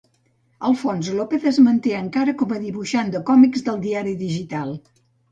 [0.67, 4.73] Alfons López es manté encara com a dibuixant de còmics del diari digital.